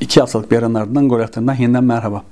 [0.00, 2.24] İki haftalık bir aranın ardından gol haftalarından yeniden merhaba.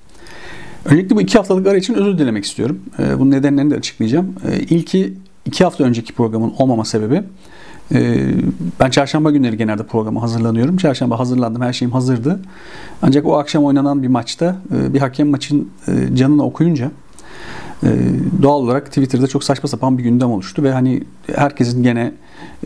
[0.85, 2.83] Öncelikle bu iki haftalık ara için özür dilemek istiyorum.
[2.99, 4.35] Ee, bunun nedenlerini de açıklayacağım.
[4.49, 5.15] Ee, ilki
[5.47, 7.23] iki hafta önceki programın olmama sebebi
[8.81, 10.77] ben çarşamba günleri genelde programa hazırlanıyorum.
[10.77, 12.41] Çarşamba hazırlandım, her şeyim hazırdı.
[13.03, 16.91] Ancak o akşam oynanan bir maçta e, bir hakem maçın e, canını okuyunca
[17.83, 17.89] e,
[18.43, 21.03] doğal olarak Twitter'da çok saçma sapan bir gündem oluştu ve hani
[21.35, 22.13] herkesin gene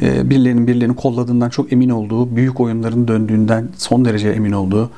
[0.01, 4.91] birilerinin birilerini kolladığından çok emin olduğu, büyük oyunların döndüğünden son derece emin olduğu,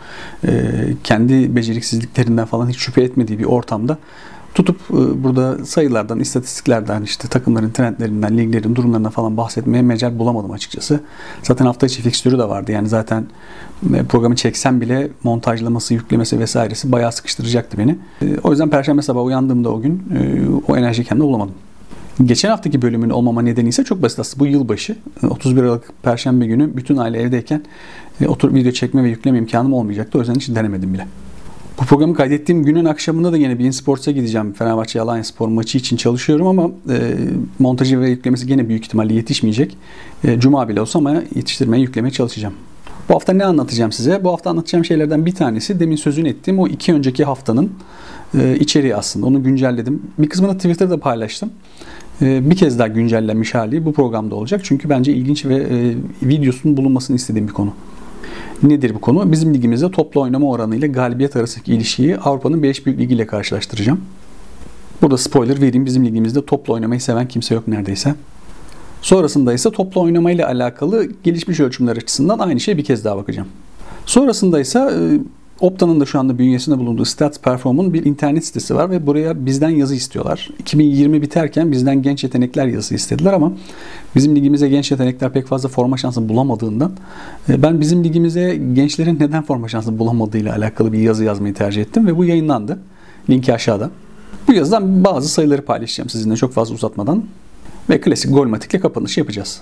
[1.05, 3.99] kendi beceriksizliklerinden falan hiç şüphe etmediği bir ortamda
[4.57, 11.01] tutup e, burada sayılardan, istatistiklerden, işte takımların trendlerinden, liglerin durumlarına falan bahsetmeye mecal bulamadım açıkçası.
[11.43, 12.73] Zaten hafta içi fikstürü de vardı.
[12.73, 13.27] Yani zaten
[13.95, 17.99] e, programı çeksem bile montajlaması, yüklemesi vesairesi bayağı sıkıştıracaktı beni.
[18.23, 20.03] E, o yüzden perşembe sabahı uyandığımda o gün
[20.69, 21.55] o enerjiyi kendime bulamadım.
[22.25, 24.41] Geçen haftaki bölümün olmama nedeni ise çok basit aslında.
[24.41, 27.63] Bu yılbaşı 31 Aralık Perşembe günü bütün aile evdeyken
[28.27, 30.19] oturup video çekme ve yükleme imkanım olmayacaktı.
[30.19, 31.07] O yüzden hiç denemedim bile.
[31.81, 34.53] Bu programı kaydettiğim günün akşamında da yine Bein Sports'a gideceğim.
[34.53, 37.15] Fenerbahçe Alanya Spor maçı için çalışıyorum ama e,
[37.59, 39.77] montajı ve yüklemesi gene büyük ihtimalle yetişmeyecek.
[40.25, 42.55] E, Cuma bile olsa ama yetiştirmeye yüklemeye çalışacağım.
[43.09, 44.25] Bu hafta ne anlatacağım size?
[44.25, 47.71] Bu hafta anlatacağım şeylerden bir tanesi demin sözünü ettiğim o iki önceki haftanın
[48.39, 49.27] e, içeriği aslında.
[49.27, 50.03] Onu güncelledim.
[50.19, 51.51] Bir kısmını Twitter'da paylaştım.
[52.23, 54.61] E, bir kez daha güncellenmiş hali bu programda olacak.
[54.65, 57.73] Çünkü bence ilginç ve e, videosunun bulunmasını istediğim bir konu.
[58.63, 59.33] Nedir bu konu?
[59.33, 64.01] Bizim ligimizde toplu oynama oranı ile galibiyet arasındaki ilişkiyi Avrupa'nın 5 büyük ligi ile karşılaştıracağım.
[65.03, 65.87] Burada spoiler vereyim.
[65.87, 68.15] Bizim ligimizde toplu oynamayı seven kimse yok neredeyse.
[69.03, 73.49] Sonrasında ise toplu oynamayla alakalı gelişmiş ölçümler açısından aynı şeye bir kez daha bakacağım.
[74.07, 75.21] Sonrasında ise e,
[75.61, 79.69] Opta'nın da şu anda bünyesinde bulunduğu Stats Perform'un bir internet sitesi var ve buraya bizden
[79.69, 80.51] yazı istiyorlar.
[80.59, 83.53] 2020 biterken bizden genç yetenekler yazısı istediler ama
[84.15, 86.93] bizim ligimize genç yetenekler pek fazla forma şansı bulamadığından
[87.49, 92.07] e, ben bizim ligimize gençlerin neden forma şansı bulamadığıyla alakalı bir yazı yazmayı tercih ettim
[92.07, 92.79] ve bu yayınlandı.
[93.31, 93.91] Linki aşağıda.
[94.49, 97.25] Bu yazıdan bazı sayıları paylaşacağım sizinle çok fazla uzatmadan
[97.91, 99.61] ve klasik golmatikle kapanışı yapacağız.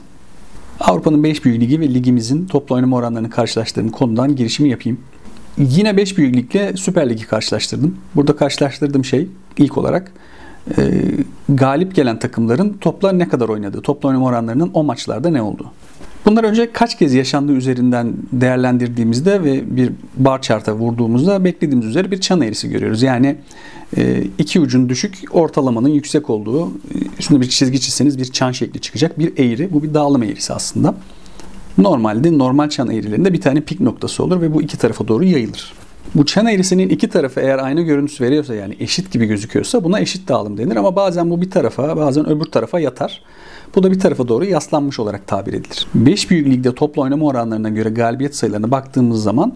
[0.80, 4.98] Avrupa'nın 5 büyük ligi ve ligimizin toplu oynama oranlarını karşılaştırdığım konudan girişimi yapayım.
[5.58, 7.96] Yine 5 büyük ligle Süper Lig'i karşılaştırdım.
[8.14, 9.28] Burada karşılaştırdığım şey
[9.58, 10.12] ilk olarak
[10.78, 10.82] e,
[11.48, 15.70] galip gelen takımların topla ne kadar oynadığı, topla oynama oranlarının o maçlarda ne olduğu.
[16.26, 22.20] Bunlar önce kaç kez yaşandığı üzerinden değerlendirdiğimizde ve bir bar chart'a vurduğumuzda beklediğimiz üzere bir
[22.20, 23.02] çan eğrisi görüyoruz.
[23.02, 23.36] Yani
[23.96, 26.72] e, iki ucun düşük, ortalamanın yüksek olduğu,
[27.18, 29.72] üstünde bir çizgi çizseniz bir çan şekli çıkacak bir eğri.
[29.72, 30.94] Bu bir dağılım eğrisi aslında.
[31.78, 35.72] Normalde normal çan eğrilerinde bir tane pik noktası olur ve bu iki tarafa doğru yayılır.
[36.14, 40.28] Bu çan eğrisinin iki tarafı eğer aynı görüntüsü veriyorsa yani eşit gibi gözüküyorsa buna eşit
[40.28, 43.22] dağılım denir ama bazen bu bir tarafa bazen öbür tarafa yatar.
[43.74, 45.86] Bu da bir tarafa doğru yaslanmış olarak tabir edilir.
[45.94, 49.54] 5 büyük ligde toplu oynama oranlarına göre galibiyet sayılarına baktığımız zaman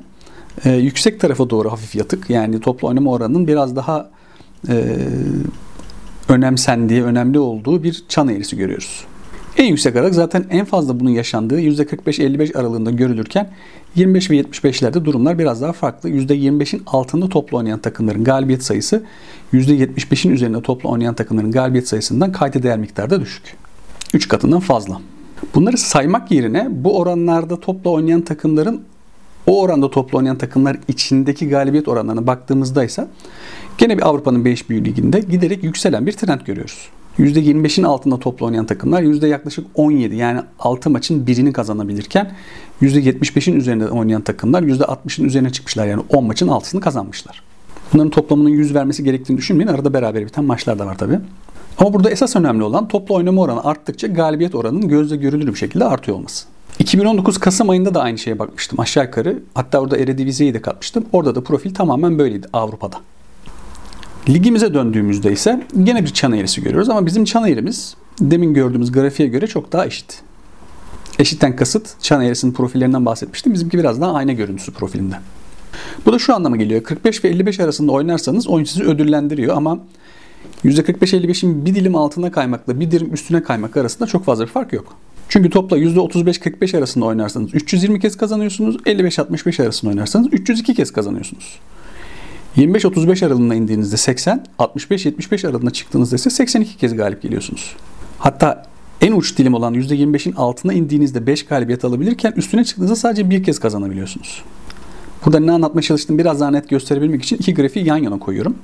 [0.64, 4.10] e, yüksek tarafa doğru hafif yatık yani toplu oynama oranının biraz daha
[4.68, 4.96] e,
[6.28, 9.04] önemsendiği, önemli olduğu bir çan eğrisi görüyoruz.
[9.58, 13.50] En yüksek aralık zaten en fazla bunun yaşandığı %45-55 aralığında görülürken
[13.94, 16.10] 25 ve 75'lerde durumlar biraz daha farklı.
[16.10, 19.02] %25'in altında toplu oynayan takımların galibiyet sayısı
[19.52, 23.56] %75'in üzerinde toplu oynayan takımların galibiyet sayısından kayda değer miktarda düşük.
[24.14, 25.00] 3 katından fazla.
[25.54, 28.82] Bunları saymak yerine bu oranlarda topla oynayan takımların
[29.46, 33.08] o oranda toplu oynayan takımlar içindeki galibiyet oranlarına baktığımızda ise
[33.78, 36.88] gene bir Avrupa'nın 5 büyük liginde giderek yükselen bir trend görüyoruz.
[37.18, 42.32] %25'in altında toplu oynayan takımlar yüzde yaklaşık 17 yani 6 maçın birini kazanabilirken
[42.82, 45.86] %75'in üzerinde oynayan takımlar %60'ın üzerine çıkmışlar.
[45.86, 47.42] Yani 10 maçın altısını kazanmışlar.
[47.92, 49.68] Bunların toplamının 100 vermesi gerektiğini düşünmeyin.
[49.68, 51.18] Arada beraber biten maçlar da var tabi.
[51.78, 55.84] Ama burada esas önemli olan toplu oynama oranı arttıkça galibiyet oranının gözle görülür bir şekilde
[55.84, 56.46] artıyor olması.
[56.78, 59.42] 2019 Kasım ayında da aynı şeye bakmıştım aşağı yukarı.
[59.54, 61.04] Hatta orada Eredivisie'yi de katmıştım.
[61.12, 62.96] Orada da profil tamamen böyleydi Avrupa'da.
[64.28, 69.28] Ligimize döndüğümüzde ise gene bir çan eğrisi görüyoruz ama bizim çan eğrimiz demin gördüğümüz grafiğe
[69.28, 70.22] göre çok daha eşit.
[71.18, 73.54] Eşitten kasıt çan eğrisinin profillerinden bahsetmiştim.
[73.54, 75.14] Bizimki biraz daha ayna görüntüsü profilinde.
[76.06, 76.82] Bu da şu anlama geliyor.
[76.82, 79.78] 45 ve 55 arasında oynarsanız oyun sizi ödüllendiriyor ama
[80.64, 84.96] %45-55'in bir dilim altına kaymakla bir dilim üstüne kaymak arasında çok fazla bir fark yok.
[85.28, 88.76] Çünkü topla %35-45 arasında oynarsanız 320 kez kazanıyorsunuz.
[88.76, 91.58] 55-65 arasında oynarsanız 302 kez kazanıyorsunuz.
[92.58, 97.76] 25-35 aralığına indiğinizde 80, 65-75 aralığına çıktığınızda ise 82 kez galip geliyorsunuz.
[98.18, 98.66] Hatta
[99.00, 103.58] en uç dilim olan %25'in altına indiğinizde 5 galibiyet alabilirken üstüne çıktığınızda sadece bir kez
[103.58, 104.42] kazanabiliyorsunuz.
[105.24, 108.56] Burada ne anlatmaya çalıştım biraz daha net gösterebilmek için iki grafiği yan yana koyuyorum.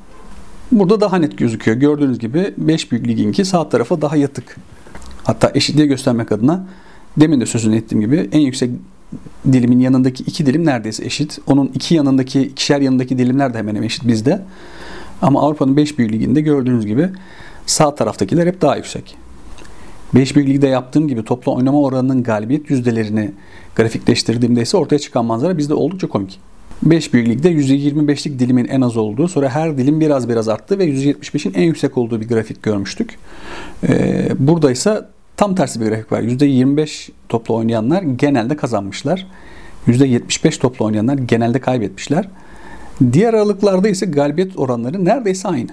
[0.73, 1.77] Burada daha net gözüküyor.
[1.77, 4.57] Gördüğünüz gibi 5 büyük liginki sağ tarafa daha yatık.
[5.25, 6.67] Hatta eşitliği göstermek adına
[7.17, 8.71] demin de sözünü ettiğim gibi en yüksek
[9.53, 11.39] dilimin yanındaki iki dilim neredeyse eşit.
[11.47, 14.43] Onun iki yanındaki, ikişer yanındaki dilimler de hemen hemen eşit bizde.
[15.23, 17.09] Ama Avrupa'nın 5 büyük liginde gördüğünüz gibi
[17.67, 19.17] sağ taraftakiler hep daha yüksek.
[20.15, 23.33] 5 büyük ligde yaptığım gibi toplu oynama oranının galibiyet yüzdelerini
[23.77, 26.41] grafikleştirdiğimde ise ortaya çıkan manzara bizde oldukça komik.
[26.83, 30.85] 5 büyük ligde %25'lik dilimin en az olduğu, sonra her dilim biraz biraz arttı ve
[30.85, 33.19] %75'in en yüksek olduğu bir grafik görmüştük.
[33.89, 35.05] Ee, burada ise
[35.37, 36.23] tam tersi bir grafik var.
[36.23, 39.27] %25 toplu oynayanlar genelde kazanmışlar.
[39.87, 42.29] %75 toplu oynayanlar genelde kaybetmişler.
[43.13, 45.71] Diğer aralıklarda ise galibiyet oranları neredeyse aynı.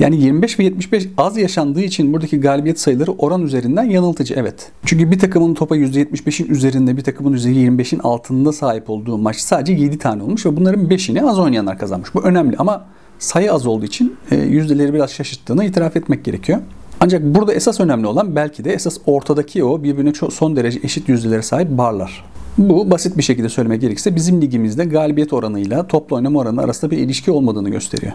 [0.00, 4.70] Yani 25 ve 75 az yaşandığı için buradaki galibiyet sayıları oran üzerinden yanıltıcı evet.
[4.84, 9.98] Çünkü bir takımın topa %75'in üzerinde bir takımın %25'in altında sahip olduğu maç sadece 7
[9.98, 12.14] tane olmuş ve bunların 5'ini az oynayanlar kazanmış.
[12.14, 12.86] Bu önemli ama
[13.18, 16.58] sayı az olduğu için e, yüzdeleri biraz şaşırttığını itiraf etmek gerekiyor.
[17.04, 21.08] Ancak burada esas önemli olan belki de esas ortadaki o birbirine çok son derece eşit
[21.08, 22.24] yüzdelere sahip barlar.
[22.58, 26.98] Bu basit bir şekilde söylemek gerekirse bizim ligimizde galibiyet oranıyla toplu oynama oranı arasında bir
[26.98, 28.12] ilişki olmadığını gösteriyor.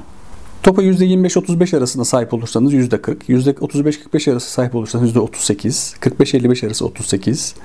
[0.63, 7.55] Topa %25-35 arasında sahip olursanız %40, %35-45 arası sahip olursanız %38, 45-55 arası 38,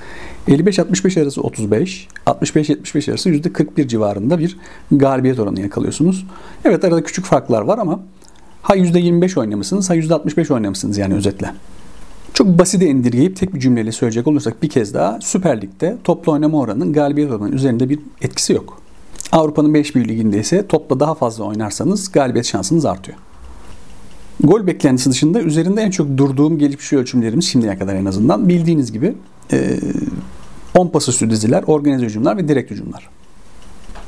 [0.48, 4.56] 55-65 arası 35, 65-75 arası %41 civarında bir
[4.92, 6.26] galibiyet oranı yakalıyorsunuz.
[6.64, 8.00] Evet arada küçük farklar var ama
[8.62, 11.50] ha %25 oynamışsınız ha %65 oynamışsınız yani özetle.
[12.35, 16.59] Çok basite indirgeyip tek bir cümleyle söyleyecek olursak bir kez daha Süper Lig'de toplu oynama
[16.59, 18.82] oranının galibiyet oranının üzerinde bir etkisi yok.
[19.32, 23.19] Avrupa'nın 5 büyük liginde ise topla daha fazla oynarsanız galibiyet şansınız artıyor.
[24.41, 29.15] Gol beklentisi dışında üzerinde en çok durduğum gelişmiş ölçümlerimiz şimdiye kadar en azından bildiğiniz gibi
[30.75, 33.08] 10 pas üstü diziler, organize hücumlar ve direkt hücumlar.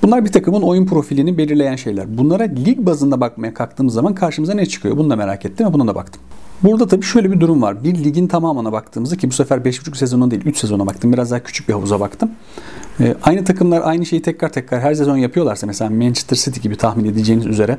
[0.04, 2.18] Bunlar bir takımın oyun profilini belirleyen şeyler.
[2.18, 4.96] Bunlara lig bazında bakmaya kalktığımız zaman karşımıza ne çıkıyor?
[4.96, 6.22] Bunu da merak ettim ve buna da baktım.
[6.62, 7.84] Burada tabii şöyle bir durum var.
[7.84, 11.12] Bir ligin tamamına baktığımızda ki bu sefer 5,5 sezona değil 3 sezona baktım.
[11.12, 12.30] Biraz daha küçük bir havuza baktım.
[13.00, 17.04] E, aynı takımlar aynı şeyi tekrar tekrar her sezon yapıyorlarsa mesela Manchester City gibi tahmin
[17.04, 17.78] edeceğiniz üzere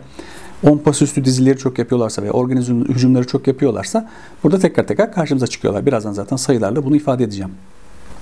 [0.64, 4.10] 10 pas üstü dizileri çok yapıyorlarsa ve organize hücumları çok yapıyorlarsa
[4.44, 5.86] burada tekrar tekrar karşımıza çıkıyorlar.
[5.86, 7.52] Birazdan zaten sayılarla bunu ifade edeceğim.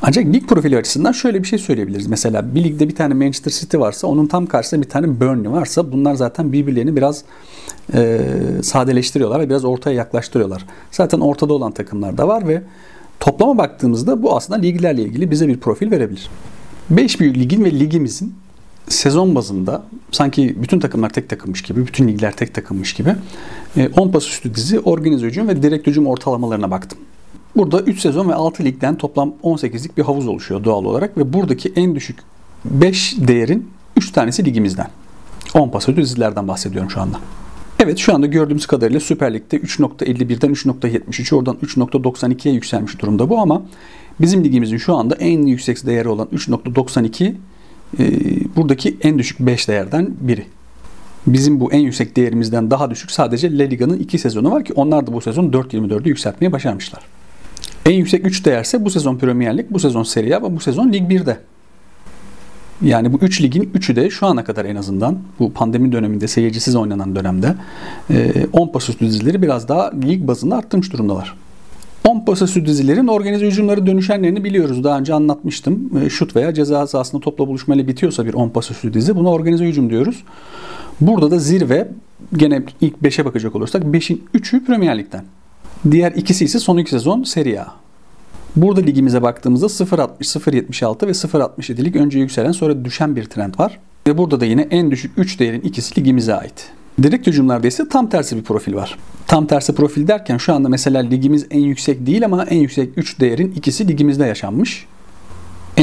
[0.06, 2.08] Ancak lig profili açısından şöyle bir şey söyleyebiliriz.
[2.08, 5.92] Mesela bir ligde bir tane Manchester City varsa onun tam karşısında bir tane Burnley varsa
[5.92, 7.24] bunlar zaten birbirlerini biraz
[7.94, 8.20] e,
[8.64, 10.66] sadeleştiriyorlar ve biraz ortaya yaklaştırıyorlar.
[10.92, 12.62] Zaten ortada olan takımlar da var ve
[13.20, 16.30] toplama baktığımızda bu aslında liglerle ilgili bize bir profil verebilir.
[16.90, 18.34] 5 büyük ligin ve ligimizin
[18.88, 23.16] sezon bazında sanki bütün takımlar tek takımmış gibi, bütün ligler tek takımmış gibi
[23.98, 27.00] 10 e, pas üstü dizi, organize hücum ve direkt hücum ortalamalarına baktım.
[27.56, 31.74] Burada 3 sezon ve 6 ligden toplam 18'lik bir havuz oluşuyor doğal olarak ve buradaki
[31.76, 32.20] en düşük
[32.66, 34.88] 5 değerin 3 tanesi ligimizden.
[35.54, 37.18] 10 pas ödü dizilerden bahsediyorum şu anda.
[37.80, 43.62] Evet şu anda gördüğümüz kadarıyla Süper Lig'de 3.51'den 3.73 oradan 3.92'ye yükselmiş durumda bu ama
[44.22, 47.34] bizim ligimizin şu anda en yüksek değeri olan 3.92
[48.00, 48.06] e,
[48.56, 50.46] buradaki en düşük 5 değerden biri.
[51.28, 55.08] Bizim bu en yüksek değerimizden daha düşük sadece La Liga'nın 2 sezonu var ki onlar
[55.08, 57.04] da bu sezon 4.24'ü yükseltmeye başarmışlar.
[57.86, 60.94] En yüksek 3 değerse bu sezon Premier Lig, bu sezon Serie A ve bu sezon
[60.94, 61.38] Lig 1'de.
[62.82, 66.76] Yani bu 3 ligin 3'ü de şu ana kadar en azından bu pandemi döneminde seyircisiz
[66.76, 67.56] oynanan dönemde
[68.54, 71.36] 10 e, pas üstü dizileri biraz daha lig bazında arttırmış durumdalar.
[72.04, 74.84] 10 pas üstü dizilerin organize hücumları dönüşenlerini biliyoruz.
[74.84, 75.92] Daha önce anlatmıştım.
[76.06, 79.66] E, şut veya ceza sahasında topla buluşmayla bitiyorsa bir 10 pas üstü dizi buna organize
[79.66, 80.24] hücum diyoruz.
[81.02, 81.88] Burada da zirve
[82.38, 85.24] gene ilk 5'e bakacak olursak 5'in 3'ü Premier Lig'den.
[85.92, 87.68] Diğer ikisi ise son iki sezon Serie A.
[88.56, 93.80] Burada ligimize baktığımızda 0.60, 0.76 ve 0.67'lik önce yükselen sonra düşen bir trend var.
[94.08, 96.70] Ve burada da yine en düşük 3 değerin ikisi ligimize ait.
[97.04, 98.98] Direkt hücumlarda ise tam tersi bir profil var.
[99.28, 103.20] Tam tersi profil derken şu anda mesela ligimiz en yüksek değil ama en yüksek 3
[103.20, 104.86] değerin ikisi ligimizde yaşanmış.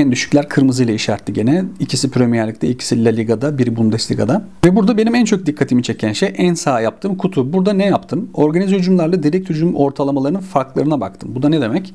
[0.01, 1.65] En düşükler kırmızı ile işaretli gene.
[1.81, 4.45] İkisi Premier Lig'de, ikisi La Liga'da, biri Bundesliga'da.
[4.65, 7.53] Ve burada benim en çok dikkatimi çeken şey en sağ yaptığım kutu.
[7.53, 8.31] Burada ne yaptım?
[8.35, 11.31] Organize hücumlarla direkt hücum ortalamalarının farklarına baktım.
[11.35, 11.95] Bu da ne demek?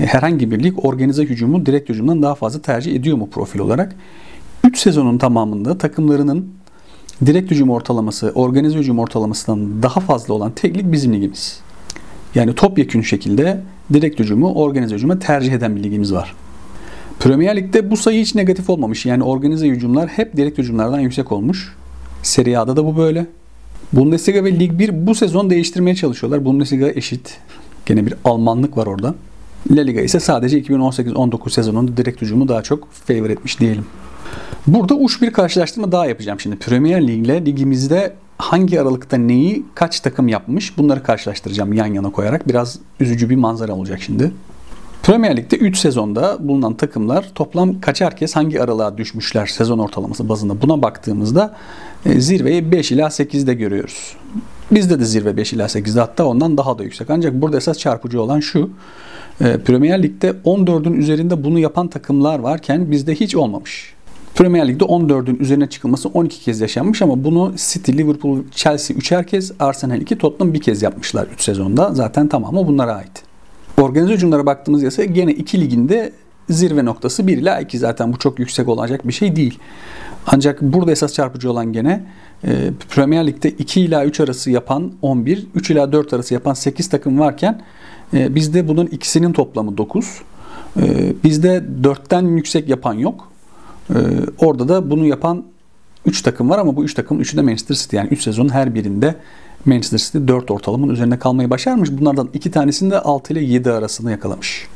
[0.00, 3.96] E, herhangi bir lig organize hücumu direkt hücumdan daha fazla tercih ediyor mu profil olarak?
[4.64, 6.48] 3 sezonun tamamında takımlarının
[7.26, 11.60] direkt hücum ortalaması, organize hücum ortalamasından daha fazla olan tek lig bizim ligimiz.
[12.34, 13.60] Yani topyekün şekilde
[13.92, 16.34] direkt hücumu organize hücuma tercih eden bir ligimiz var.
[17.22, 19.06] Premier Lig'de bu sayı hiç negatif olmamış.
[19.06, 21.74] Yani organize hücumlar hep direkt hücumlardan yüksek olmuş.
[22.22, 23.26] Serie A'da da bu böyle.
[23.92, 26.44] Bundesliga ve Lig 1 bu sezon değiştirmeye çalışıyorlar.
[26.44, 27.38] Bundesliga eşit.
[27.86, 29.14] Gene bir Almanlık var orada.
[29.70, 33.86] La Liga ise sadece 2018-19 sezonunda direkt hücumu daha çok favor etmiş diyelim.
[34.66, 36.56] Burada uç bir karşılaştırma daha yapacağım şimdi.
[36.56, 42.48] Premier Lig ile ligimizde hangi aralıkta neyi kaç takım yapmış bunları karşılaştıracağım yan yana koyarak.
[42.48, 44.32] Biraz üzücü bir manzara olacak şimdi.
[45.02, 50.62] Premier Lig'de 3 sezonda bulunan takımlar toplam kaçar kez hangi aralığa düşmüşler sezon ortalaması bazında
[50.62, 51.54] buna baktığımızda
[52.06, 54.16] e, zirveyi 5 ila 8'de görüyoruz.
[54.70, 57.10] Bizde de zirve 5 ila 8'de hatta ondan daha da yüksek.
[57.10, 58.70] Ancak burada esas çarpıcı olan şu.
[59.40, 63.94] E, Premier Lig'de 14'ün üzerinde bunu yapan takımlar varken bizde hiç olmamış.
[64.34, 69.52] Premier Lig'de 14'ün üzerine çıkılması 12 kez yaşanmış ama bunu City, Liverpool, Chelsea 3'er kez,
[69.60, 71.94] Arsenal 2, Tottenham bir kez yapmışlar 3 sezonda.
[71.94, 73.31] Zaten tamamı bunlara ait.
[73.80, 76.12] Organize hücumlara baktığımız ise gene iki liginde
[76.50, 79.58] zirve noktası 1 ila 2 zaten bu çok yüksek olacak bir şey değil.
[80.26, 82.04] Ancak burada esas çarpıcı olan gene
[82.44, 86.88] e, Premier Lig'de 2 ila 3 arası yapan 11, 3 ila 4 arası yapan 8
[86.88, 87.62] takım varken
[88.14, 90.22] e, bizde bunun ikisinin toplamı 9.
[90.76, 93.28] E, bizde 4'ten yüksek yapan yok.
[93.90, 93.96] E,
[94.38, 95.44] orada da bunu yapan
[96.06, 97.96] 3 takım var ama bu 3 takımın 3'ü de Manchester City.
[97.96, 99.14] Yani 3 sezonun her birinde
[99.66, 101.90] Manchester City 4 ortalamanın üzerine kalmayı başarmış.
[101.92, 104.66] Bunlardan 2 tanesini de 6 ile 7 arasında yakalamış.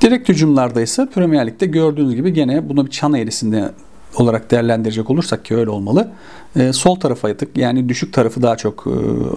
[0.00, 3.72] Direkt hücumlarda ise Premier Lig'de gördüğünüz gibi gene bunu bir çan eğrisinde
[4.16, 6.10] olarak değerlendirecek olursak ki öyle olmalı.
[6.56, 8.90] E, sol tarafa yatık yani düşük tarafı daha çok e,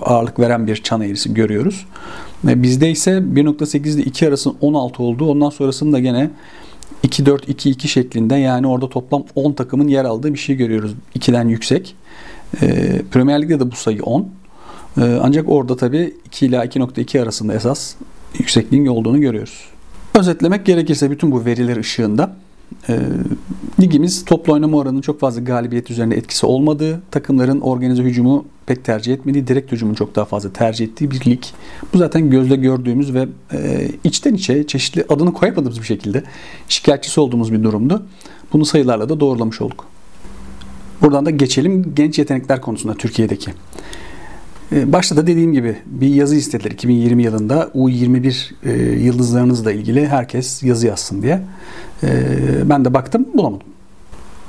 [0.06, 1.86] ağırlık veren bir çan eğrisi görüyoruz.
[2.48, 6.30] E, bizde ise 1.8 ile 2 arasının 16 olduğu ondan sonrasında gene
[7.04, 10.96] 2-4-2-2 şeklinde yani orada toplam 10 takımın yer aldığı bir şey görüyoruz.
[11.16, 11.96] 2'den yüksek.
[12.62, 14.30] E, Premier Lig'de de bu sayı 10.
[14.98, 17.96] E, ancak orada tabii 2 ila 2.2 arasında esas
[18.40, 19.66] yüksekliğin olduğunu görüyoruz.
[20.20, 22.36] Özetlemek gerekirse bütün bu veriler ışığında
[22.90, 23.00] e,
[23.82, 29.14] ligimiz toplu oynama oranının çok fazla galibiyet üzerinde etkisi olmadığı, takımların organize hücumu pek tercih
[29.14, 31.44] etmediği, direkt hücumun çok daha fazla tercih ettiği bir lig.
[31.94, 36.24] Bu zaten gözle gördüğümüz ve e, içten içe çeşitli adını koyamadığımız bir şekilde
[36.70, 38.06] şikayetçisi olduğumuz bir durumdu.
[38.54, 39.86] Bunu sayılarla da doğrulamış olduk.
[41.02, 43.52] Buradan da geçelim genç yetenekler konusunda Türkiye'deki.
[44.72, 48.72] E, başta da dediğim gibi bir yazı istediler 2020 yılında U21 e,
[49.04, 51.42] yıldızlarınızla ilgili herkes yazı yazsın diye.
[52.04, 52.10] E,
[52.70, 53.68] ben de baktım bulamadım.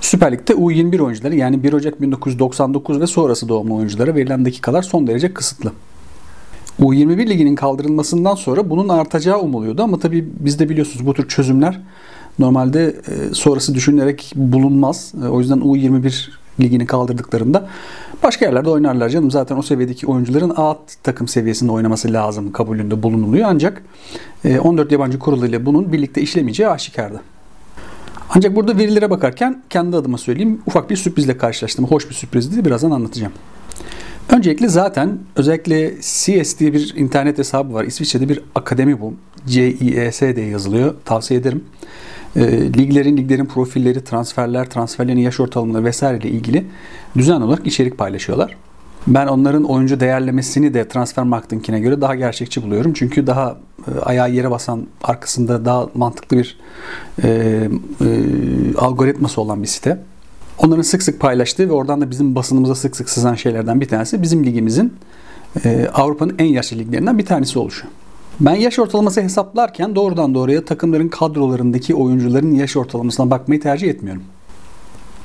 [0.01, 5.07] Süper Lig'de U21 oyuncuları yani 1 Ocak 1999 ve sonrası doğumlu oyunculara verilen dakikalar son
[5.07, 5.73] derece kısıtlı.
[6.81, 11.81] U21 liginin kaldırılmasından sonra bunun artacağı umuluyordu ama tabii biz de biliyorsunuz bu tür çözümler
[12.39, 12.97] normalde
[13.33, 15.13] sonrası düşünülerek bulunmaz.
[15.31, 16.29] O yüzden U21
[16.61, 17.69] ligini kaldırdıklarında
[18.23, 19.31] başka yerlerde oynarlar canım.
[19.31, 23.49] Zaten o seviyedeki oyuncuların A takım seviyesinde oynaması lazım kabulünde bulunuluyor.
[23.49, 23.83] Ancak
[24.63, 27.21] 14 yabancı kurulu ile bunun birlikte işlemeyeceği aşikardı.
[28.35, 31.85] Ancak burada verilere bakarken kendi adıma söyleyeyim ufak bir sürprizle karşılaştım.
[31.85, 32.65] Hoş bir sürprizdi.
[32.65, 33.33] Birazdan anlatacağım.
[34.31, 37.85] Öncelikle zaten özellikle CS diye bir internet hesabı var.
[37.85, 39.15] İsviçre'de bir akademi bu.
[39.47, 40.95] CIES diye yazılıyor.
[41.05, 41.65] Tavsiye ederim.
[42.37, 46.67] E, liglerin, liglerin profilleri, transferler, transferlerin yaş ortalamaları vesaire ile ilgili
[47.17, 48.57] düzenli olarak içerik paylaşıyorlar.
[49.07, 52.93] Ben onların oyuncu değerlemesini de transfer marketingine göre daha gerçekçi buluyorum.
[52.93, 53.57] Çünkü daha
[53.89, 56.59] e, ayağı yere basan, arkasında daha mantıklı bir
[57.23, 58.09] e, e,
[58.79, 59.99] algoritması olan bir site.
[60.59, 64.23] Onların sık sık paylaştığı ve oradan da bizim basınımıza sık sık sızan şeylerden bir tanesi
[64.23, 64.93] bizim ligimizin
[65.65, 67.87] e, Avrupa'nın en yaşlı liglerinden bir tanesi oluşu.
[68.41, 74.23] Ben yaş ortalaması hesaplarken doğrudan doğruya takımların kadrolarındaki oyuncuların yaş ortalamasına bakmayı tercih etmiyorum.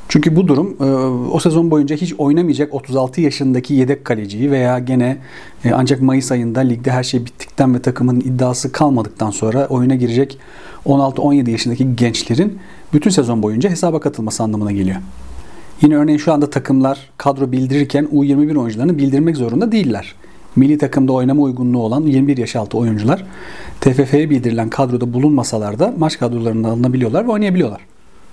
[0.10, 0.84] Çünkü bu durum e,
[1.32, 5.18] o sezon boyunca hiç oynamayacak 36 yaşındaki yedek kaleciyi veya gene
[5.66, 10.38] e, ancak Mayıs ayında ligde her şey bittikten ve takımın iddiası kalmadıktan sonra oyuna girecek
[10.86, 12.60] 16-17 yaşındaki gençlerin
[12.94, 14.98] bütün sezon boyunca hesaba katılması anlamına geliyor.
[15.82, 20.16] Yine örneğin şu anda takımlar kadro bildirirken U21 oyuncularını bildirmek zorunda değiller
[20.58, 23.26] milli takımda oynama uygunluğu olan 21 yaş altı oyuncular
[23.82, 27.82] TFF'ye bildirilen kadroda bulunmasalar da maç kadrolarında alınabiliyorlar ve oynayabiliyorlar.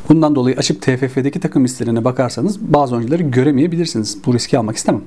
[0.09, 4.19] Bundan dolayı açıp TFF'deki takım listelerine bakarsanız bazı oyuncuları göremeyebilirsiniz.
[4.27, 5.03] Bu riski almak istemem.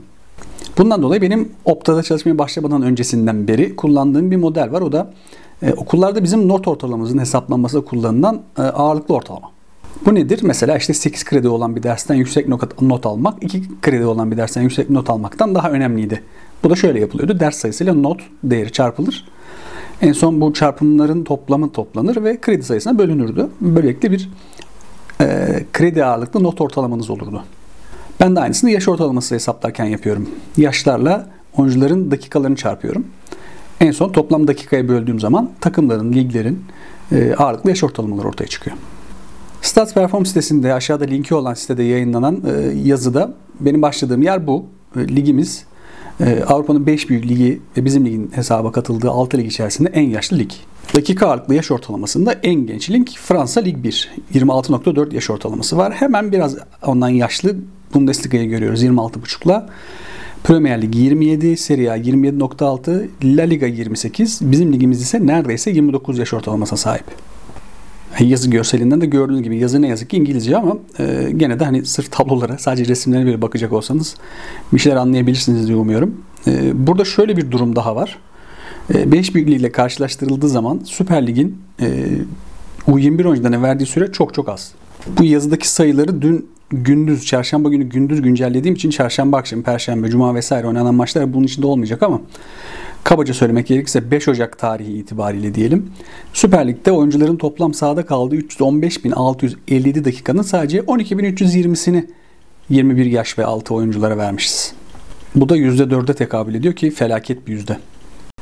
[0.78, 4.82] Bundan dolayı benim Opta'da çalışmaya başlamadan öncesinden beri kullandığım bir model var.
[4.82, 5.14] O da
[5.62, 9.52] e, okullarda bizim not ortalamamızın hesaplanmasında kullanılan e, ağırlıklı ortalama.
[10.06, 10.40] Bu nedir?
[10.44, 12.48] Mesela işte 8 kredi olan bir dersten yüksek
[12.82, 16.24] not almak 2 kredi olan bir dersten yüksek not almaktan daha önemliydi.
[16.64, 17.40] Bu da şöyle yapılıyordu.
[17.40, 19.26] Ders sayısıyla not değeri çarpılır.
[20.02, 23.48] En son bu çarpımların toplamı toplanır ve kredi sayısına bölünürdü.
[23.62, 24.30] Böylelikle bir
[25.22, 27.44] e, kredi ağırlıklı not ortalamanız olurdu.
[28.20, 30.30] Ben de aynısını yaş ortalaması hesaplarken yapıyorum.
[30.58, 33.06] Yaşlarla oyuncuların dakikalarını çarpıyorum.
[33.80, 36.66] En son toplam dakikaya böldüğüm zaman takımların, liglerin
[37.12, 38.78] e, ağırlıklı yaş ortalamaları ortaya çıkıyor.
[39.62, 44.66] Stats Perform sitesinde aşağıda linki olan sitede yayınlanan e, yazıda benim başladığım yer bu.
[44.96, 45.66] E, ligimiz
[46.20, 50.40] e, Avrupa'nın 5 büyük ligi ve bizim ligin hesaba katıldığı 6 lig içerisinde en yaşlı
[50.40, 50.52] lig.
[50.94, 54.10] Dakika ağırlıklı yaş ortalamasında en genç lig Fransa Lig 1.
[54.34, 55.94] 26.4 yaş ortalaması var.
[55.94, 56.56] Hemen biraz
[56.86, 57.56] ondan yaşlı
[57.94, 59.70] Bundesliga'yı görüyoruz 26.5'la.
[60.44, 64.40] Premier Lig 27, Serie A 27.6, La Liga 28.
[64.42, 67.06] Bizim ligimiz ise neredeyse 29 yaş ortalamasına sahip.
[68.20, 71.86] Yazı görselinden de gördüğünüz gibi yazı ne yazık ki İngilizce ama e, gene de hani
[71.86, 74.16] sırf tablolara sadece resimlerine bile bakacak olsanız
[74.74, 76.22] bir şeyler anlayabilirsiniz diye umuyorum.
[76.48, 78.20] E, burada şöyle bir durum daha var.
[78.90, 82.08] 5 e, ile karşılaştırıldığı zaman Süper Lig'in e,
[82.88, 84.72] U21 oyuncularına verdiği süre çok çok az.
[85.20, 90.68] Bu yazıdaki sayıları dün gündüz, çarşamba günü gündüz güncellediğim için çarşamba akşamı, perşembe, cuma vesaire
[90.68, 92.22] oynanan maçlar bunun içinde olmayacak ama
[93.04, 95.92] kabaca söylemek gerekirse 5 Ocak tarihi itibariyle diyelim.
[96.34, 102.08] Süper Lig'de oyuncuların toplam sahada kaldığı 315.657 dakikanın sadece 12.320'sini
[102.70, 104.74] 21 yaş ve altı oyunculara vermişiz.
[105.36, 107.78] Bu da %4'e tekabül ediyor ki felaket bir yüzde.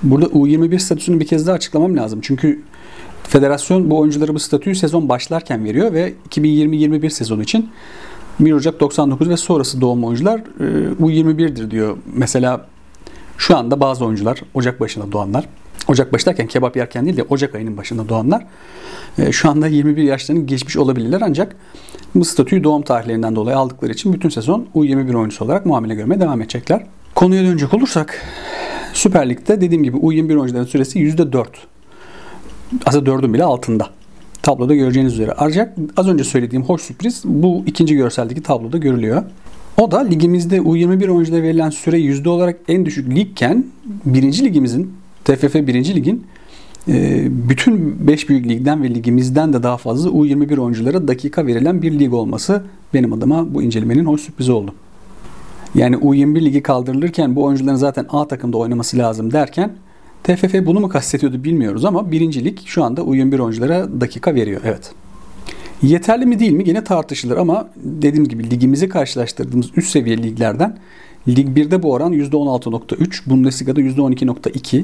[0.03, 2.19] Burada U21 statüsünü bir kez daha açıklamam lazım.
[2.23, 2.61] Çünkü
[3.23, 7.69] federasyon bu oyunculara bu statüyü sezon başlarken veriyor ve 2020-21 sezonu için
[8.39, 10.63] 1 Ocak 99 ve sonrası doğum oyuncular e,
[11.01, 11.97] U21'dir diyor.
[12.13, 12.65] Mesela
[13.37, 15.45] şu anda bazı oyuncular Ocak başında doğanlar,
[15.87, 18.45] Ocak başı kebap yerken değil de Ocak ayının başında doğanlar
[19.17, 21.55] e, şu anda 21 yaşlarını geçmiş olabilirler ancak
[22.15, 26.41] bu statüyü doğum tarihlerinden dolayı aldıkları için bütün sezon U21 oyuncusu olarak muamele görmeye devam
[26.41, 26.85] edecekler.
[27.15, 28.21] Konuya dönecek olursak
[28.93, 31.45] Süper Lig'de dediğim gibi U21 oyuncuların süresi %4.
[32.85, 33.89] Aslında 4'ün bile altında.
[34.45, 35.33] Tabloda göreceğiniz üzere.
[35.37, 39.23] Ancak az önce söylediğim hoş sürpriz bu ikinci görseldeki tabloda görülüyor.
[39.77, 43.65] O da ligimizde U21 oyunculara verilen süre yüzde olarak en düşük ligken
[44.05, 46.27] birinci ligimizin TFF birinci ligin
[46.87, 51.99] e, bütün 5 büyük ligden ve ligimizden de daha fazla U21 oyunculara dakika verilen bir
[51.99, 54.73] lig olması benim adıma bu incelemenin hoş sürprizi oldu.
[55.75, 59.71] Yani U21 ligi kaldırılırken bu oyuncuların zaten A takımda oynaması lazım derken
[60.25, 64.61] TFF bunu mu kastediyordu bilmiyoruz ama birincilik şu anda U21 oyunculara dakika veriyor.
[64.65, 64.91] Evet.
[65.81, 70.77] Yeterli mi değil mi yine tartışılır ama dediğim gibi ligimizi karşılaştırdığımız üst seviye liglerden
[71.27, 74.83] Lig 1'de bu oran %16.3, Bundesliga'da %12.2.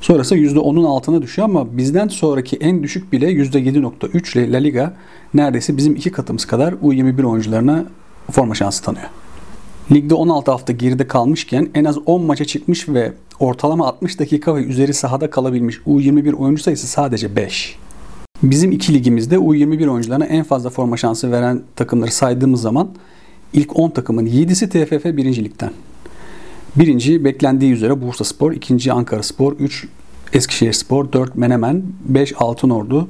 [0.00, 4.94] Sonrası %10'un altına düşüyor ama bizden sonraki en düşük bile %7.3 ile La Liga
[5.34, 7.84] neredeyse bizim iki katımız kadar U21 oyuncularına
[8.30, 9.06] forma şansı tanıyor.
[9.92, 14.64] Ligde 16 hafta geride kalmışken en az 10 maça çıkmış ve ortalama 60 dakika ve
[14.64, 17.76] üzeri sahada kalabilmiş U21 oyuncu sayısı sadece 5.
[18.42, 22.88] Bizim iki ligimizde U21 oyuncularına en fazla forma şansı veren takımları saydığımız zaman
[23.52, 25.44] ilk 10 takımın 7'si TFF 1.
[25.44, 25.72] Lig'den.
[26.76, 29.88] Birinci beklendiği üzere Bursa Spor, ikinci Ankara Spor, 3
[30.32, 33.08] Eskişehir Spor, 4 Menemen, 5 Altınordu,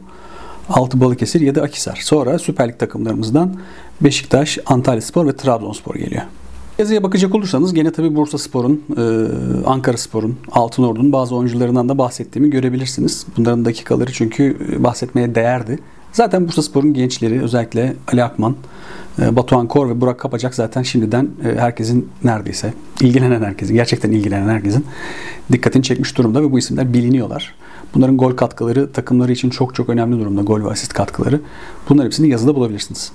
[0.69, 2.01] 6 Balıkesir, 7 Akisar.
[2.03, 3.57] Sonra Süper Lig takımlarımızdan
[4.01, 6.23] Beşiktaş, Antalya Spor ve Trabzonspor geliyor.
[6.79, 9.03] Yazıya bakacak olursanız gene tabi Bursa Spor'un, e,
[9.67, 13.27] Ankara Spor'un, Altınordu'nun bazı oyuncularından da bahsettiğimi görebilirsiniz.
[13.37, 15.79] Bunların dakikaları çünkü e, bahsetmeye değerdi.
[16.13, 18.57] Zaten Bursa Spor'un gençleri özellikle Ali Akman,
[19.19, 24.87] e, Batuhan Kor ve Burak Kapacak zaten şimdiden herkesin neredeyse ilgilenen herkesin, gerçekten ilgilenen herkesin
[25.53, 27.55] dikkatini çekmiş durumda ve bu isimler biliniyorlar.
[27.95, 30.43] Bunların gol katkıları takımları için çok çok önemli durumda.
[30.43, 31.41] Gol ve asist katkıları.
[31.89, 33.13] Bunlar hepsini yazıda bulabilirsiniz.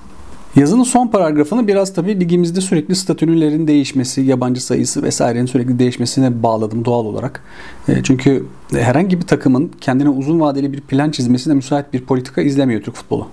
[0.55, 6.85] Yazının son paragrafını biraz tabii ligimizde sürekli statünlerin değişmesi, yabancı sayısı vesairenin sürekli değişmesine bağladım
[6.85, 7.43] doğal olarak.
[7.87, 12.81] E, çünkü herhangi bir takımın kendine uzun vadeli bir plan çizmesine müsait bir politika izlemiyor
[12.81, 13.27] Türk futbolu.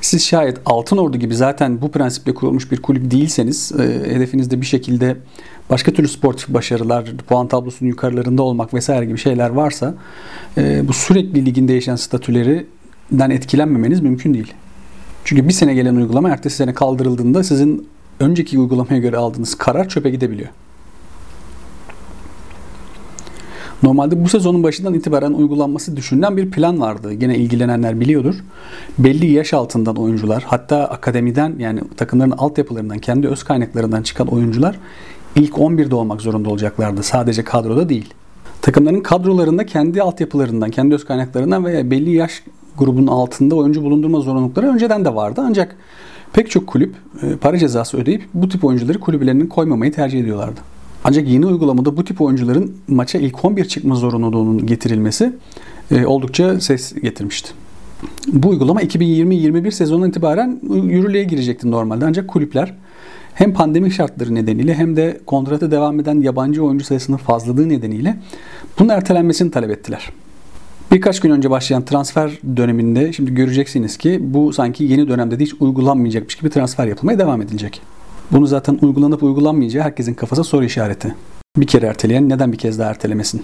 [0.00, 4.66] Siz şayet Altın Ordu gibi zaten bu prensiple kurulmuş bir kulüp değilseniz, e, hedefinizde bir
[4.66, 5.16] şekilde
[5.70, 9.94] başka türlü sportif başarılar, puan tablosunun yukarılarında olmak vesaire gibi şeyler varsa
[10.58, 14.54] e, bu sürekli ligin değişen statülerinden etkilenmemeniz mümkün değil.
[15.24, 17.88] Çünkü bir sene gelen uygulama ertesi sene kaldırıldığında sizin
[18.20, 20.48] önceki uygulamaya göre aldığınız karar çöpe gidebiliyor.
[23.82, 27.12] Normalde bu sezonun başından itibaren uygulanması düşünülen bir plan vardı.
[27.12, 28.34] Gene ilgilenenler biliyordur.
[28.98, 34.78] Belli yaş altından oyuncular, hatta akademiden yani takımların altyapılarından, kendi öz kaynaklarından çıkan oyuncular
[35.36, 37.02] ilk 11'de olmak zorunda olacaklardı.
[37.02, 38.14] Sadece kadroda değil.
[38.62, 42.42] Takımların kadrolarında kendi altyapılarından, kendi öz kaynaklarından veya belli yaş
[42.78, 45.40] grubunun altında oyuncu bulundurma zorunlulukları önceden de vardı.
[45.44, 45.76] Ancak
[46.32, 50.60] pek çok kulüp e, para cezası ödeyip bu tip oyuncuları kulüplerinin koymamayı tercih ediyorlardı.
[51.04, 55.32] Ancak yeni uygulamada bu tip oyuncuların maça ilk 11 çıkma zorunluluğunun getirilmesi
[55.90, 57.50] e, oldukça ses getirmişti.
[58.32, 62.04] Bu uygulama 2020-21 sezonundan itibaren yürürlüğe girecekti normalde.
[62.06, 62.74] Ancak kulüpler
[63.34, 68.16] hem pandemi şartları nedeniyle hem de kontrata devam eden yabancı oyuncu sayısının fazlalığı nedeniyle
[68.78, 70.10] bunun ertelenmesini talep ettiler.
[70.94, 75.54] Birkaç gün önce başlayan transfer döneminde şimdi göreceksiniz ki bu sanki yeni dönemde de hiç
[75.60, 77.80] uygulanmayacakmış gibi transfer yapılmaya devam edilecek.
[78.32, 81.14] Bunu zaten uygulanıp uygulanmayacağı herkesin kafasına soru işareti.
[81.56, 83.42] Bir kere erteleyen neden bir kez daha ertelemesin?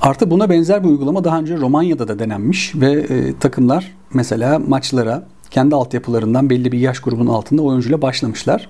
[0.00, 5.26] Artı buna benzer bir uygulama daha önce Romanya'da da denenmiş ve e, takımlar mesela maçlara
[5.50, 8.68] kendi altyapılarından belli bir yaş grubunun altında oyuncuyla başlamışlar.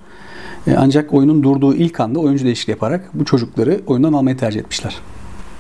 [0.67, 4.99] E, ancak oyunun durduğu ilk anda oyuncu değişikliği yaparak bu çocukları oyundan almayı tercih etmişler.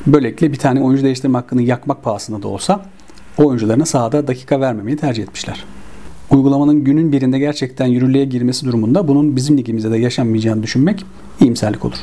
[0.07, 2.87] Böylelikle bir tane oyuncu değiştirme hakkını yakmak pahasına da olsa
[3.39, 5.65] o oyuncularına sahada dakika vermemeyi tercih etmişler.
[6.31, 11.05] Uygulamanın günün birinde gerçekten yürürlüğe girmesi durumunda bunun bizim ligimizde de yaşanmayacağını düşünmek
[11.41, 11.99] iyimserlik olur.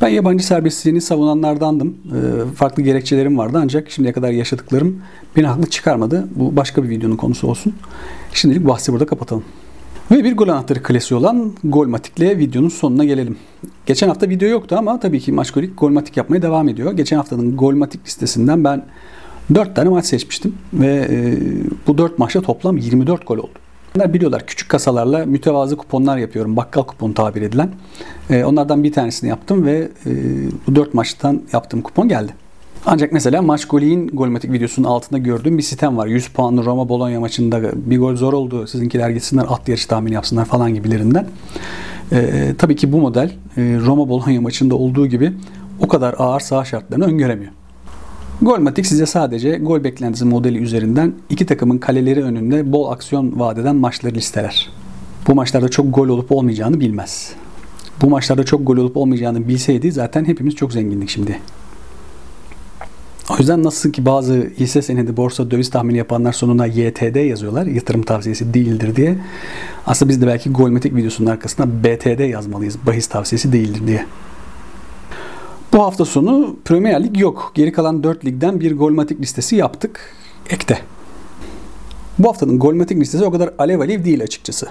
[0.00, 1.88] Ben yabancı serbestliğini savunanlardandım.
[1.88, 5.02] E, farklı gerekçelerim vardı ancak şimdiye kadar yaşadıklarım
[5.36, 6.28] beni haklı çıkarmadı.
[6.34, 7.72] Bu başka bir videonun konusu olsun.
[8.32, 9.44] Şimdilik bahsi burada kapatalım.
[10.10, 13.36] Ve bir gol anahtarı klasiği olan Golmatik'le videonun sonuna gelelim.
[13.86, 16.92] Geçen hafta video yoktu ama tabii ki Maçkolik Golmatik yapmaya devam ediyor.
[16.92, 18.82] Geçen haftanın Golmatik listesinden ben
[19.54, 21.36] 4 tane maç seçmiştim ve e,
[21.86, 23.58] bu 4 maçta toplam 24 gol oldu.
[23.96, 26.56] Onlar biliyorlar küçük kasalarla mütevazı kuponlar yapıyorum.
[26.56, 27.70] Bakkal kuponu tabir edilen.
[28.30, 30.12] E, onlardan bir tanesini yaptım ve e,
[30.66, 32.32] bu 4 maçtan yaptığım kupon geldi.
[32.86, 36.06] Ancak mesela maç golün golmatik videosunun altında gördüğüm bir sistem var.
[36.06, 38.66] 100 puanlı Roma Bologna maçında bir gol zor oldu.
[38.66, 41.26] Sizinkiler gitsinler at yarışı tahmini yapsınlar falan gibilerinden.
[42.12, 45.32] Ee, tabii ki bu model e, Roma Bologna maçında olduğu gibi
[45.80, 47.52] o kadar ağır saha şartlarını öngöremiyor.
[48.42, 54.14] Golmatik size sadece gol beklentisi modeli üzerinden iki takımın kaleleri önünde bol aksiyon vadeden maçları
[54.14, 54.70] listeler.
[55.28, 57.32] Bu maçlarda çok gol olup olmayacağını bilmez.
[58.02, 61.40] Bu maçlarda çok gol olup olmayacağını bilseydi zaten hepimiz çok zengindik şimdi.
[63.30, 67.66] O yüzden nasıl ki bazı hisse senedi borsa döviz tahmini yapanlar sonuna YTD yazıyorlar.
[67.66, 69.18] Yatırım tavsiyesi değildir diye.
[69.86, 72.76] Aslında biz de belki Golmetik videosunun arkasına BTD yazmalıyız.
[72.86, 74.06] Bahis tavsiyesi değildir diye.
[75.72, 77.52] Bu hafta sonu Premier Lig yok.
[77.54, 80.00] Geri kalan 4 ligden bir Golmatik listesi yaptık.
[80.50, 80.78] Ekte.
[82.18, 84.66] Bu haftanın Golmatik listesi o kadar alev alev değil açıkçası.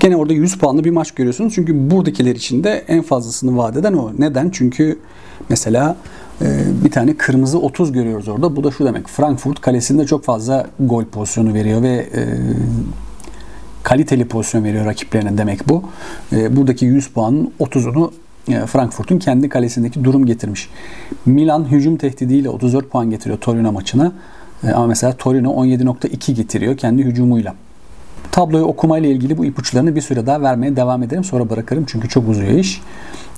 [0.00, 1.54] Gene orada 100 puanlı bir maç görüyorsunuz.
[1.54, 4.12] Çünkü buradakiler için de en fazlasını vaat eden o.
[4.18, 4.50] Neden?
[4.50, 4.98] Çünkü
[5.48, 5.96] mesela
[6.84, 8.56] bir tane kırmızı 30 görüyoruz orada.
[8.56, 9.08] Bu da şu demek.
[9.08, 12.22] Frankfurt kalesinde çok fazla gol pozisyonu veriyor ve e,
[13.82, 15.82] kaliteli pozisyon veriyor rakiplerine demek bu.
[16.32, 18.10] E, buradaki 100 puanın 30'unu
[18.48, 20.68] e, Frankfurt'un kendi kalesindeki durum getirmiş.
[21.26, 24.12] Milan hücum tehdidiyle 34 puan getiriyor Torino maçına.
[24.74, 27.54] Ama mesela Torino 17.2 getiriyor kendi hücumuyla.
[28.32, 31.24] Tabloyu okumayla ilgili bu ipuçlarını bir süre daha vermeye devam ederim.
[31.24, 32.80] Sonra bırakırım çünkü çok uzuyor iş.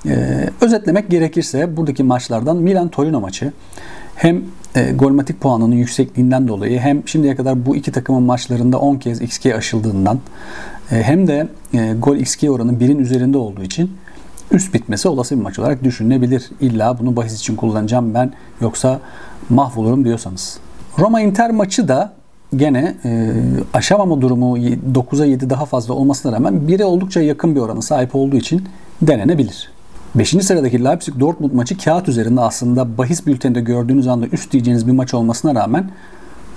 [0.06, 3.52] Ee, özetlemek gerekirse buradaki maçlardan Milan-Torino maçı
[4.14, 4.42] hem
[4.74, 9.46] e, golmatik puanının yüksekliğinden dolayı hem şimdiye kadar bu iki takımın maçlarında 10 kez XG
[9.46, 10.18] aşıldığından
[10.92, 13.90] e, hem de e, gol XG oranı birin üzerinde olduğu için
[14.50, 16.50] üst bitmesi olası bir maç olarak düşünülebilir.
[16.60, 19.00] İlla bunu bahis için kullanacağım ben yoksa
[19.50, 20.58] mahvolurum diyorsanız.
[20.98, 22.12] Roma Inter maçı da
[22.56, 23.32] gene e,
[23.74, 28.36] aşamama durumu 9'a 7 daha fazla olmasına rağmen 1'e oldukça yakın bir oranı sahip olduğu
[28.36, 28.64] için
[29.02, 29.73] denenebilir.
[30.14, 30.28] 5.
[30.28, 35.54] sıradaki Leipzig-Dortmund maçı kağıt üzerinde aslında bahis bülteninde gördüğünüz anda üst diyeceğiniz bir maç olmasına
[35.54, 35.90] rağmen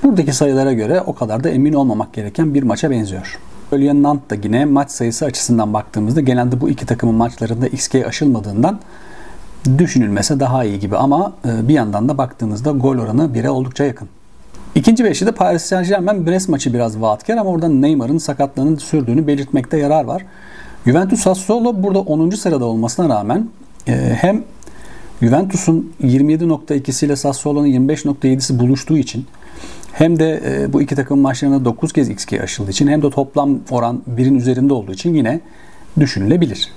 [0.03, 3.39] buradaki sayılara göre o kadar da emin olmamak gereken bir maça benziyor.
[3.71, 8.79] Ölyen Nant da yine maç sayısı açısından baktığımızda genelde bu iki takımın maçlarında XG aşılmadığından
[9.77, 14.09] düşünülmese daha iyi gibi ama e, bir yandan da baktığınızda gol oranı 1'e oldukça yakın.
[14.75, 19.27] İkinci beşli de Paris Saint Germain Brest maçı biraz vaatkar ama orada Neymar'ın sakatlığını sürdüğünü
[19.27, 20.25] belirtmekte yarar var.
[20.87, 22.29] Juventus Sassuolo burada 10.
[22.29, 23.49] sırada olmasına rağmen
[23.87, 24.43] e, hem
[25.21, 29.25] Juventus'un 27.2'si ile Sassuolo'nun 25.7'si buluştuğu için
[29.91, 33.59] hem de e, bu iki takım maçlarında 9 kez XG aşıldığı için hem de toplam
[33.69, 35.41] oran birin üzerinde olduğu için yine
[35.99, 36.71] düşünülebilir.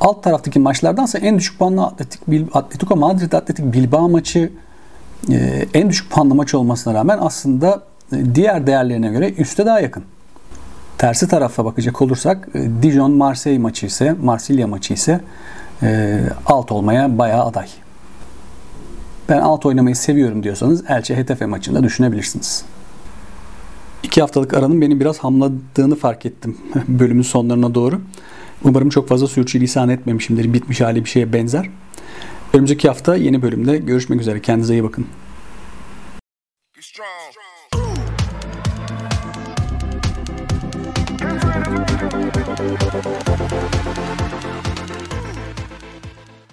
[0.00, 2.20] Alt taraftaki maçlardansa en düşük puanlı Atletik,
[2.52, 4.52] Atletico Madrid Atletik Bilbao maçı
[5.30, 7.82] e, en düşük puanlı maç olmasına rağmen aslında
[8.34, 10.04] diğer değerlerine göre üste daha yakın.
[10.98, 15.20] Tersi tarafa bakacak olursak e, Dijon Marseille maçı ise Marsilya maçı ise
[15.82, 17.68] e, alt olmaya bayağı aday.
[19.28, 22.64] Ben alt oynamayı seviyorum diyorsanız Elche Hetafe maçında düşünebilirsiniz.
[24.02, 28.00] İki haftalık aranın beni biraz hamladığını fark ettim bölümün sonlarına doğru.
[28.64, 30.52] Umarım çok fazla sürçülisan etmemişimdir.
[30.52, 31.70] Bitmiş hali bir şeye benzer.
[32.52, 34.40] Önümüzdeki hafta yeni bölümde görüşmek üzere.
[34.40, 35.06] Kendinize iyi bakın.
[36.80, 37.43] Strong.